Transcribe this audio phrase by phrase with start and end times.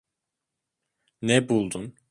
[1.21, 1.95] Ne buldun?